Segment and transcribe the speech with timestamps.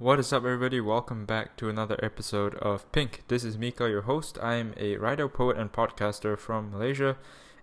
[0.00, 0.80] What is up, everybody?
[0.80, 3.22] Welcome back to another episode of Pink.
[3.28, 4.36] This is Mika, your host.
[4.42, 7.16] I am a writer, poet, and podcaster from Malaysia,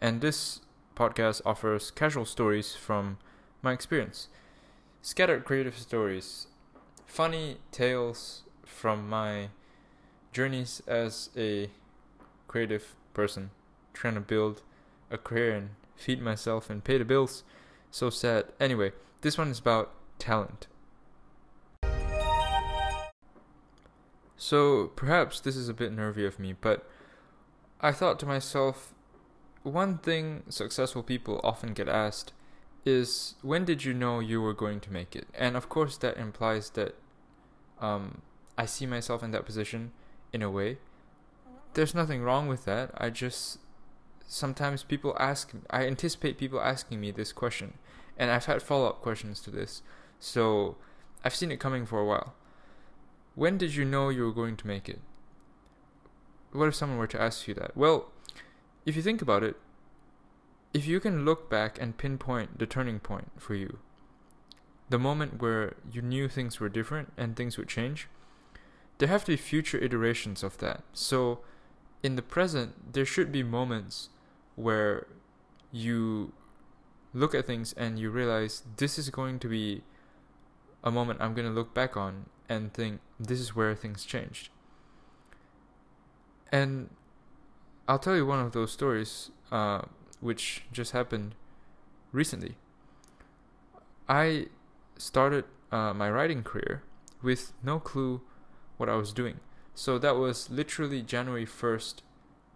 [0.00, 0.60] and this
[0.96, 3.18] podcast offers casual stories from
[3.62, 4.26] my experience.
[5.02, 6.48] Scattered creative stories,
[7.06, 9.50] funny tales from my
[10.32, 11.70] journeys as a
[12.48, 13.50] creative person,
[13.94, 14.62] trying to build
[15.12, 17.44] a career and feed myself and pay the bills.
[17.92, 18.46] So sad.
[18.58, 18.90] Anyway,
[19.20, 20.66] this one is about talent.
[24.36, 26.88] So perhaps this is a bit nervy of me, but
[27.80, 28.94] I thought to myself,
[29.62, 32.32] one thing successful people often get asked
[32.84, 35.26] is when did you know you were going to make it?
[35.34, 36.94] And of course, that implies that
[37.80, 38.22] um,
[38.56, 39.92] I see myself in that position
[40.32, 40.78] in a way.
[41.74, 42.90] There's nothing wrong with that.
[42.96, 43.58] I just
[44.26, 47.74] sometimes people ask, I anticipate people asking me this question,
[48.18, 49.82] and I've had follow up questions to this,
[50.18, 50.76] so
[51.24, 52.34] I've seen it coming for a while.
[53.36, 55.00] When did you know you were going to make it?
[56.52, 57.76] What if someone were to ask you that?
[57.76, 58.10] Well,
[58.86, 59.56] if you think about it,
[60.72, 63.78] if you can look back and pinpoint the turning point for you,
[64.88, 68.08] the moment where you knew things were different and things would change,
[68.98, 70.82] there have to be future iterations of that.
[70.94, 71.40] So,
[72.02, 74.08] in the present, there should be moments
[74.54, 75.06] where
[75.70, 76.32] you
[77.12, 79.82] look at things and you realize this is going to be
[80.82, 84.50] a moment I'm going to look back on and think this is where things changed.
[86.52, 86.90] And
[87.88, 89.82] I'll tell you one of those stories, uh,
[90.20, 91.34] which just happened
[92.12, 92.56] recently.
[94.08, 94.46] I
[94.98, 96.82] started uh, my writing career
[97.22, 98.20] with no clue
[98.76, 99.40] what I was doing.
[99.74, 101.96] So that was literally January 1st,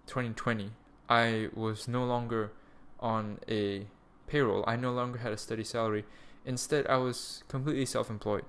[0.07, 0.71] 2020.
[1.09, 2.53] I was no longer
[3.01, 3.87] on a
[4.27, 6.05] payroll, I no longer had a steady salary.
[6.45, 8.45] Instead, I was completely self employed.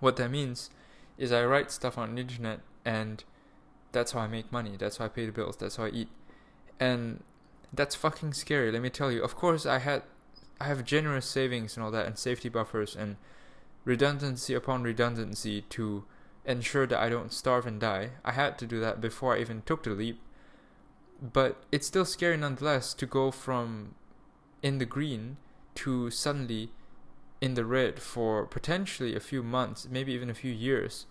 [0.00, 0.70] What that means
[1.22, 3.22] is I write stuff on the internet and
[3.92, 4.72] that's how I make money.
[4.76, 5.56] That's how I pay the bills.
[5.56, 6.08] That's how I eat.
[6.80, 7.22] And
[7.72, 9.22] that's fucking scary, let me tell you.
[9.22, 10.02] Of course I had
[10.60, 13.16] I have generous savings and all that and safety buffers and
[13.84, 16.04] redundancy upon redundancy to
[16.44, 18.10] ensure that I don't starve and die.
[18.24, 20.20] I had to do that before I even took the leap.
[21.20, 23.94] But it's still scary nonetheless to go from
[24.60, 25.36] in the green
[25.76, 26.70] to suddenly
[27.40, 31.06] in the red for potentially a few months, maybe even a few years,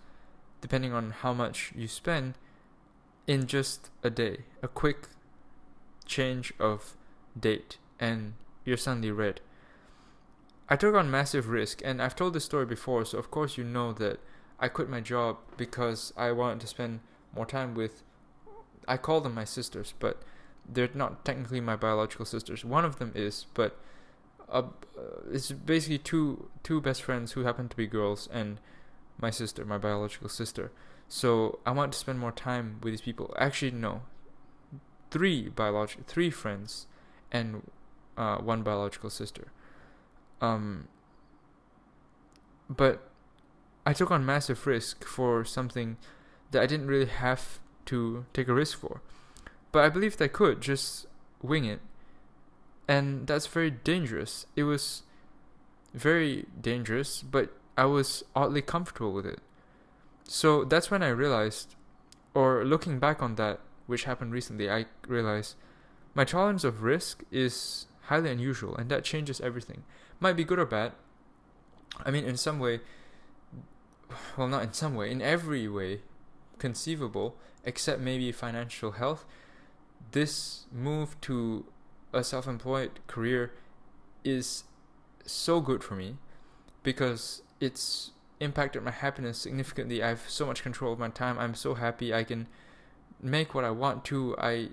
[0.62, 2.38] depending on how much you spend
[3.26, 4.38] in just a day.
[4.62, 5.08] A quick
[6.06, 6.96] change of
[7.38, 8.34] date and
[8.64, 9.40] you're suddenly red.
[10.68, 13.64] I took on massive risk and I've told this story before, so of course you
[13.64, 14.20] know that
[14.58, 17.00] I quit my job because I wanted to spend
[17.34, 18.02] more time with
[18.88, 20.22] I call them my sisters, but
[20.68, 22.64] they're not technically my biological sisters.
[22.64, 23.78] One of them is, but
[24.50, 24.62] uh,
[25.30, 28.58] it's basically two two best friends who happen to be girls and
[29.22, 30.70] my sister, my biological sister.
[31.08, 33.34] So I want to spend more time with these people.
[33.38, 34.02] Actually, no,
[35.10, 36.86] three biological three friends
[37.30, 37.70] and
[38.16, 39.52] uh, one biological sister.
[40.40, 40.88] Um,
[42.68, 43.08] but
[43.86, 45.96] I took on massive risk for something
[46.50, 49.00] that I didn't really have to take a risk for.
[49.70, 51.06] But I believed I could just
[51.40, 51.80] wing it
[52.88, 54.46] and that's very dangerous.
[54.56, 55.02] It was
[55.94, 59.40] very dangerous, but I was oddly comfortable with it.
[60.24, 61.74] So that's when I realized,
[62.34, 65.56] or looking back on that, which happened recently, I realized
[66.14, 69.84] my tolerance of risk is highly unusual, and that changes everything.
[70.20, 70.92] Might be good or bad.
[72.04, 72.80] I mean, in some way,
[74.36, 76.00] well, not in some way, in every way
[76.58, 79.24] conceivable, except maybe financial health,
[80.12, 81.66] this move to
[82.12, 83.52] a self employed career
[84.24, 84.64] is
[85.24, 86.16] so good for me
[86.82, 90.02] because it's impacted my happiness significantly.
[90.02, 91.38] I have so much control of my time.
[91.38, 92.12] I'm so happy.
[92.12, 92.48] I can
[93.22, 94.34] make what I want to.
[94.36, 94.70] I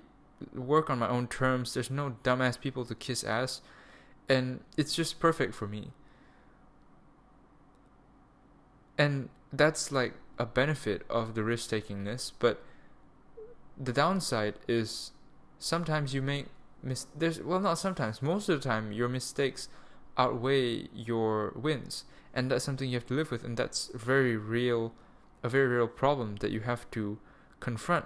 [0.52, 1.72] work on my own terms.
[1.72, 3.62] There's no dumbass people to kiss ass.
[4.28, 5.92] And it's just perfect for me.
[8.98, 12.32] And that's like a benefit of the risk takingness.
[12.40, 12.62] But
[13.78, 15.12] the downside is
[15.60, 16.46] sometimes you make
[16.82, 19.68] mis- there's well not sometimes most of the time your mistakes
[20.20, 24.92] outweigh your wins and that's something you have to live with and that's very real
[25.42, 27.18] a very real problem that you have to
[27.60, 28.04] confront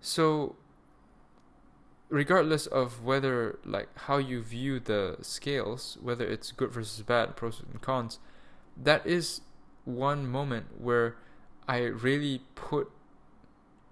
[0.00, 0.54] so
[2.08, 7.60] regardless of whether like how you view the scales whether it's good versus bad pros
[7.60, 8.18] and cons
[8.76, 9.40] that is
[9.84, 11.16] one moment where
[11.66, 12.90] i really put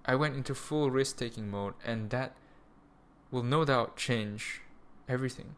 [0.04, 2.34] i went into full risk taking mode and that
[3.34, 4.62] will no doubt change
[5.08, 5.56] everything.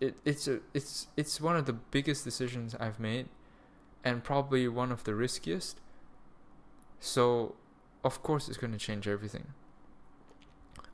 [0.00, 3.28] It, it's a, it's it's one of the biggest decisions I've made,
[4.04, 5.80] and probably one of the riskiest.
[7.00, 7.54] So,
[8.02, 9.48] of course, it's going to change everything.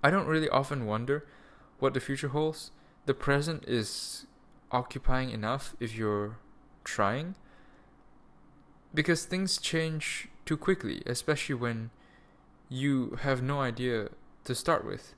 [0.03, 1.25] I don't really often wonder
[1.79, 2.71] what the future holds.
[3.07, 4.27] The present is
[4.71, 6.39] occupying enough if you're
[6.85, 7.37] trying.
[8.95, 11.91] Because things change too quickly, especially when
[12.69, 14.09] you have no idea
[14.45, 15.15] to start with.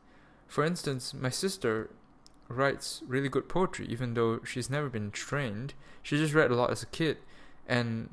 [0.46, 1.90] For instance, my sister
[2.48, 5.74] writes really good poetry, even though she's never been trained.
[6.02, 7.18] She just read a lot as a kid,
[7.66, 8.10] and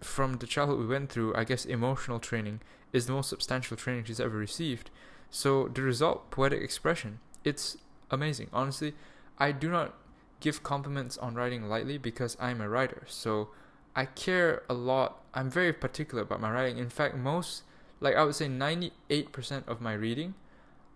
[0.00, 2.60] from the childhood we went through, I guess emotional training
[2.92, 4.90] is the most substantial training she's ever received.
[5.30, 7.76] So the result, poetic expression, it's
[8.10, 8.48] amazing.
[8.52, 8.94] Honestly,
[9.38, 9.94] I do not
[10.40, 13.04] give compliments on writing lightly because I'm a writer.
[13.06, 13.50] So
[13.94, 15.22] I care a lot.
[15.34, 16.78] I'm very particular about my writing.
[16.78, 17.62] In fact, most,
[18.00, 20.34] like I would say 98% of my reading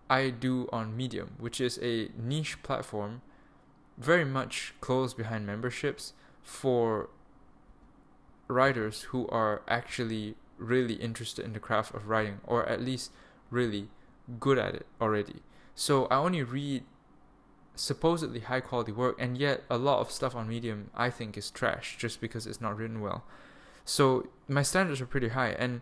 [0.09, 3.21] I do on Medium, which is a niche platform
[3.97, 6.13] very much closed behind memberships
[6.43, 7.09] for
[8.47, 13.11] writers who are actually really interested in the craft of writing or at least
[13.49, 13.89] really
[14.39, 15.41] good at it already.
[15.73, 16.83] So I only read
[17.75, 21.51] supposedly high quality work and yet a lot of stuff on Medium I think is
[21.51, 23.23] trash just because it's not written well.
[23.83, 25.81] So my standards are pretty high and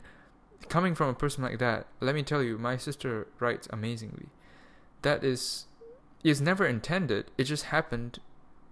[0.69, 4.27] coming from a person like that, let me tell you, my sister writes amazingly.
[5.01, 5.65] That is
[6.23, 7.31] is never intended.
[7.37, 8.19] It just happened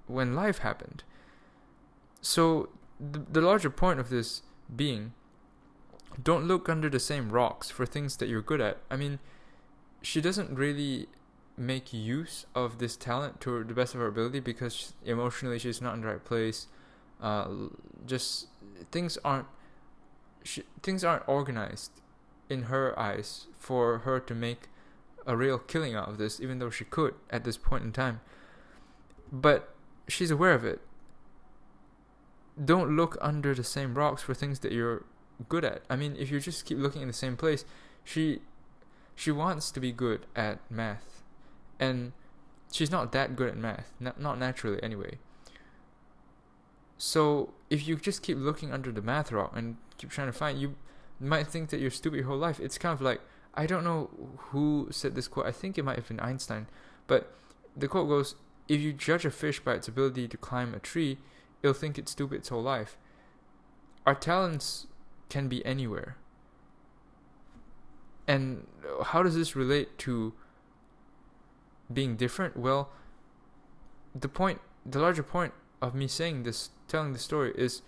[0.07, 1.03] when life happened.
[2.21, 4.43] So the, the larger point of this
[4.73, 5.13] being
[6.21, 8.77] don't look under the same rocks for things that you're good at.
[8.89, 9.19] I mean,
[10.01, 11.07] she doesn't really
[11.57, 15.93] make use of this talent to the best of her ability because emotionally she's not
[15.93, 16.67] in the right place.
[17.21, 17.47] Uh,
[18.05, 18.47] just
[18.91, 19.47] things aren't
[20.43, 21.91] she, things aren't organized
[22.49, 24.67] in her eyes for her to make
[25.25, 28.21] a real killing out of this, even though she could at this point in time.
[29.31, 29.73] But
[30.07, 30.81] she's aware of it.
[32.63, 35.05] Don't look under the same rocks for things that you're
[35.47, 35.83] good at.
[35.89, 37.65] I mean, if you just keep looking in the same place,
[38.03, 38.41] she
[39.15, 41.21] she wants to be good at math,
[41.79, 42.13] and
[42.71, 45.17] she's not that good at math, not not naturally anyway.
[46.97, 50.59] So if you just keep looking under the math rock and keep trying to find,
[50.59, 50.75] you
[51.19, 52.59] might think that you're stupid your whole life.
[52.59, 53.21] It's kind of like
[53.53, 54.09] I don't know
[54.51, 55.45] who said this quote.
[55.45, 56.67] I think it might have been Einstein,
[57.07, 57.33] but
[57.75, 58.35] the quote goes,
[58.67, 61.19] "If you judge a fish by its ability to climb a tree,
[61.61, 62.97] it'll think it's stupid its whole life."
[64.05, 64.87] Our talents
[65.29, 66.17] can be anywhere.
[68.27, 68.67] And
[69.03, 70.33] how does this relate to
[71.91, 72.55] being different?
[72.55, 72.91] Well,
[74.15, 77.81] the point, the larger point of me saying this, telling the story is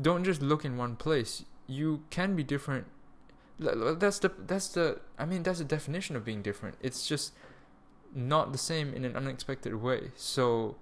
[0.00, 1.44] don't just look in one place.
[1.66, 2.86] You can be different.
[3.58, 6.76] That's the that's the I mean that's the definition of being different.
[6.80, 7.32] It's just
[8.14, 10.10] not the same in an unexpected way.
[10.16, 10.76] So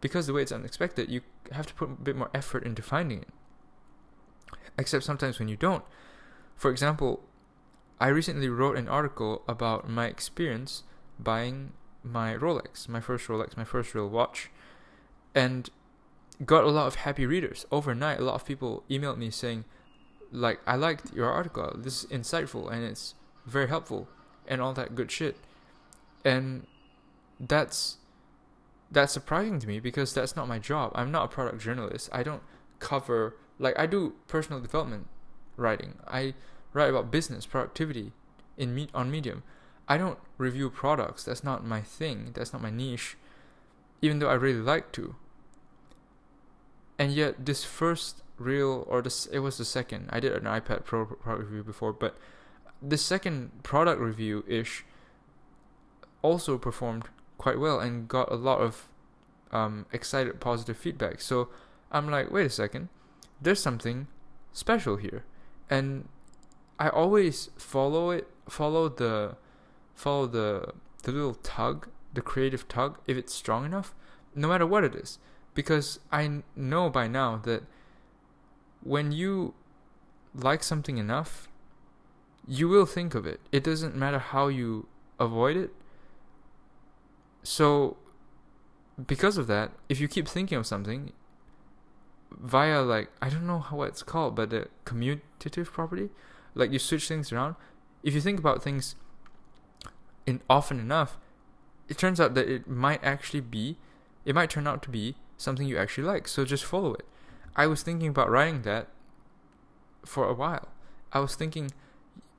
[0.00, 1.22] because the way it's unexpected, you
[1.52, 3.28] have to put a bit more effort into finding it.
[4.78, 5.84] Except sometimes when you don't.
[6.54, 7.22] For example,
[8.00, 10.82] I recently wrote an article about my experience
[11.18, 14.50] buying my Rolex, my first Rolex, my first real watch
[15.36, 15.68] and
[16.44, 18.18] got a lot of happy readers overnight.
[18.18, 19.64] A lot of people emailed me saying,
[20.30, 21.72] like, I liked your article.
[21.76, 23.14] This is insightful and it's
[23.46, 24.08] very helpful
[24.46, 25.36] and all that good shit.
[26.24, 26.66] And
[27.38, 27.98] that's
[28.90, 30.92] that's surprising to me because that's not my job.
[30.94, 32.08] I'm not a product journalist.
[32.12, 32.42] I don't
[32.78, 35.06] cover like I do personal development
[35.56, 35.94] writing.
[36.06, 36.34] I
[36.72, 38.12] write about business, productivity
[38.56, 39.42] in me on Medium.
[39.88, 41.24] I don't review products.
[41.24, 42.30] That's not my thing.
[42.34, 43.16] That's not my niche.
[44.02, 45.14] Even though I really like to
[47.06, 50.10] and yet this first real or this it was the second.
[50.10, 52.16] I did an ipad pro product review before but
[52.82, 54.84] the second product review ish
[56.20, 57.04] also performed
[57.38, 58.88] quite well and got a lot of
[59.52, 61.20] um, excited positive feedback.
[61.20, 61.48] So
[61.92, 62.88] i'm like wait a second.
[63.40, 64.08] There's something
[64.52, 65.24] special here.
[65.70, 66.08] And
[66.80, 69.36] i always follow it follow the
[69.94, 70.72] follow the
[71.04, 73.94] the little tug the creative tug if it's strong enough
[74.34, 75.20] no matter what it is
[75.56, 77.64] because I know by now that
[78.84, 79.54] when you
[80.34, 81.48] like something enough,
[82.46, 83.40] you will think of it.
[83.50, 84.86] It doesn't matter how you
[85.18, 85.70] avoid it.
[87.42, 87.96] So,
[89.04, 91.12] because of that, if you keep thinking of something
[92.30, 96.10] via like I don't know how it's called, but the commutative property,
[96.54, 97.56] like you switch things around.
[98.02, 98.94] If you think about things
[100.26, 101.16] in often enough,
[101.88, 103.78] it turns out that it might actually be,
[104.26, 106.28] it might turn out to be something you actually like.
[106.28, 107.04] So just follow it.
[107.54, 108.88] I was thinking about writing that
[110.04, 110.68] for a while.
[111.12, 111.70] I was thinking,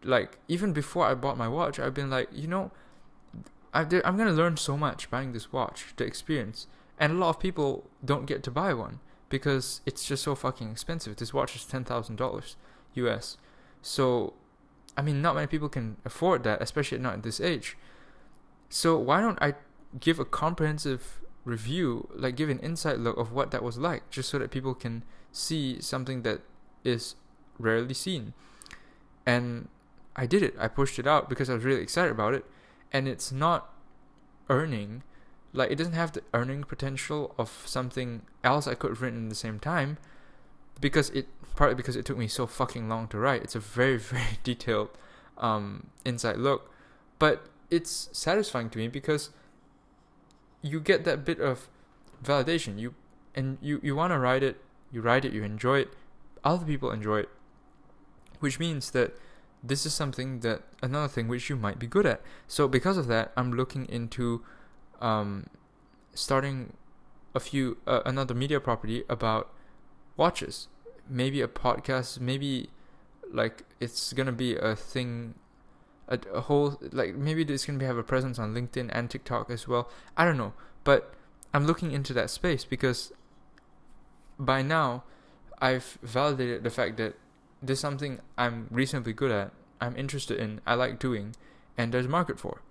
[0.04, 2.72] like, even before I bought my watch, I've been like, you know,
[3.74, 6.68] I am going to learn so much buying this watch, the experience.
[7.00, 9.00] And a lot of people don't get to buy one
[9.30, 11.16] because it's just so fucking expensive.
[11.16, 12.56] This watch is ten thousand dollars
[12.96, 13.38] US.
[13.82, 14.34] So
[14.96, 17.78] I mean not many people can afford that, especially not at this age.
[18.70, 19.54] So why don't I
[20.00, 24.30] give a comprehensive review, like give an inside look of what that was like, just
[24.30, 26.42] so that people can see something that
[26.84, 27.16] is
[27.58, 28.34] rarely seen.
[29.26, 29.70] And
[30.16, 30.56] I did it.
[30.60, 32.46] I pushed it out because I was really excited about it.
[32.92, 33.74] And it's not
[34.50, 35.04] earning
[35.54, 39.30] like it doesn't have the earning potential of something else I could have written in
[39.30, 39.98] the same time
[40.80, 43.44] because it partly because it took me so fucking long to write.
[43.44, 44.90] It's a very very detailed
[45.38, 46.72] um, inside look,
[47.20, 49.32] but it's satisfying to me because
[50.68, 51.70] you get that bit of
[52.24, 52.80] validation.
[52.80, 52.94] You
[53.36, 54.58] and you you want to write it,
[54.92, 55.94] you write it, you enjoy it,
[56.44, 57.30] other people enjoy it,
[58.40, 59.16] which means that
[59.64, 62.22] this is something that another thing which you might be good at.
[62.48, 64.44] So because of that, I'm looking into
[65.02, 65.48] um,
[66.14, 66.74] starting
[67.36, 69.52] a few uh, another media property about
[70.16, 70.68] watches.
[71.10, 72.20] Maybe a podcast.
[72.20, 72.70] Maybe
[73.32, 75.36] like it's gonna be a thing.
[76.10, 79.50] A, a whole like maybe it's gonna be, have a presence on LinkedIn and TikTok
[79.50, 79.90] as well.
[80.16, 81.14] I don't know, but
[81.54, 83.12] I'm looking into that space because
[84.40, 85.04] by now
[85.60, 87.16] I've validated the fact that
[87.62, 91.36] this is something I'm reasonably good at, I'm interested in, I like doing,
[91.78, 92.62] and there's a market for.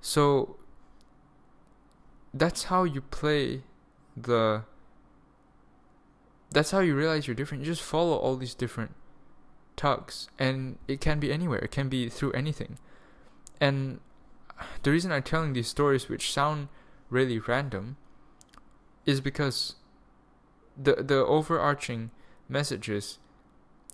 [0.00, 0.56] So
[2.32, 3.62] that's how you play
[4.16, 4.64] the
[6.50, 7.62] that's how you realize you're different.
[7.62, 8.92] You just follow all these different
[9.76, 11.58] tugs and it can be anywhere.
[11.58, 12.78] It can be through anything.
[13.60, 14.00] And
[14.82, 16.68] the reason I'm telling these stories which sound
[17.08, 17.96] really random
[19.06, 19.76] is because
[20.76, 22.10] the the overarching
[22.48, 23.18] message is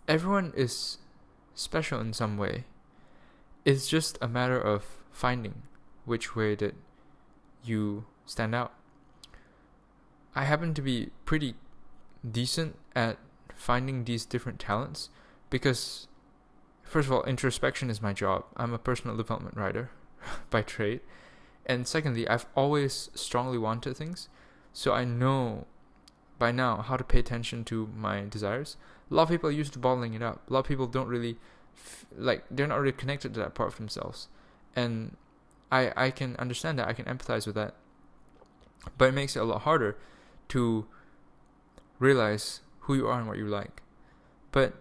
[0.06, 0.98] everyone is
[1.54, 2.64] special in some way.
[3.64, 5.62] It's just a matter of finding
[6.04, 6.74] which way that
[7.64, 8.72] you stand out.
[10.34, 11.54] I happen to be pretty
[12.30, 13.18] decent at
[13.54, 15.08] finding these different talents
[15.50, 16.08] because,
[16.82, 18.44] first of all, introspection is my job.
[18.56, 19.90] I'm a personal development writer
[20.50, 21.00] by trade.
[21.64, 24.28] And secondly, I've always strongly wanted things,
[24.72, 25.66] so I know
[26.38, 28.76] by now how to pay attention to my desires.
[29.10, 30.48] A lot of people are used to bottling it up.
[30.48, 31.36] A lot of people don't really,
[31.76, 34.28] f- like, they're not really connected to that part of themselves.
[34.74, 35.16] And
[35.72, 36.88] I, I can understand that.
[36.88, 37.74] I can empathize with that.
[38.98, 39.96] But it makes it a lot harder
[40.48, 40.86] to
[41.98, 43.82] realize who you are and what you like.
[44.52, 44.74] But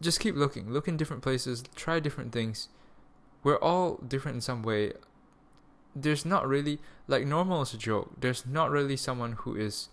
[0.00, 0.70] just keep looking.
[0.70, 1.64] Look in different places.
[1.74, 2.68] Try different things.
[3.42, 4.92] We're all different in some way.
[5.94, 8.12] There's not really like normal is a joke.
[8.20, 9.88] There's not really someone who is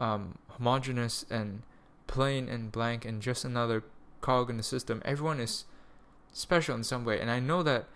[0.00, 1.62] um, homogeneous and
[2.06, 3.84] plain and blank and just another
[4.20, 5.02] cog in the system.
[5.04, 5.64] Everyone is
[6.32, 7.86] special in some way, and I know that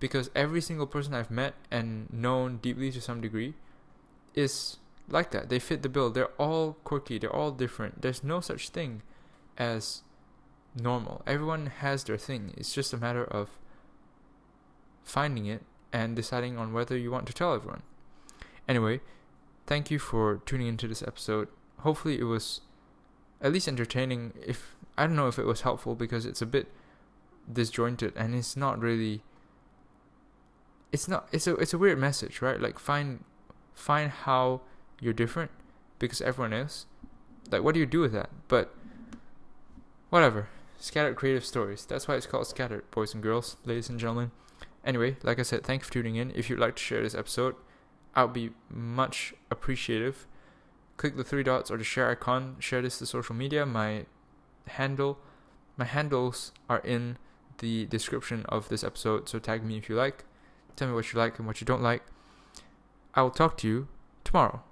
[0.00, 3.54] because every single person I've met and known deeply to some degree
[4.34, 4.78] is
[5.08, 5.48] like that.
[5.48, 6.10] They fit the bill.
[6.10, 7.18] They're all quirky.
[7.18, 8.02] They're all different.
[8.02, 9.02] There's no such thing
[9.58, 10.02] as
[10.74, 11.22] normal.
[11.26, 12.52] Everyone has their thing.
[12.56, 13.50] It's just a matter of
[15.02, 17.82] finding it and deciding on whether you want to tell everyone.
[18.68, 19.00] Anyway,
[19.66, 21.48] thank you for tuning into this episode.
[21.78, 22.60] Hopefully it was
[23.40, 24.32] at least entertaining.
[24.44, 26.68] If I don't know if it was helpful because it's a bit
[27.50, 29.22] disjointed and it's not really
[30.92, 32.60] it's not it's a it's a weird message, right?
[32.60, 33.24] Like find
[33.74, 34.62] find how
[35.00, 35.50] you're different
[35.98, 36.86] because everyone is.
[37.50, 38.30] Like what do you do with that?
[38.48, 38.74] But
[40.16, 40.48] whatever.
[40.78, 41.84] Scattered creative stories.
[41.84, 44.30] That's why it's called scattered, boys and girls, ladies and gentlemen.
[44.82, 46.32] Anyway, like I said, thank you for tuning in.
[46.34, 47.54] If you'd like to share this episode,
[48.14, 50.26] I would be much appreciative.
[50.96, 52.56] Click the three dots or the share icon.
[52.60, 53.66] Share this to social media.
[53.66, 54.06] My
[54.68, 55.18] handle,
[55.76, 57.18] my handles are in
[57.58, 60.24] the description of this episode, so tag me if you like.
[60.76, 62.02] Tell me what you like and what you don't like.
[63.12, 63.88] I will talk to you
[64.24, 64.62] tomorrow.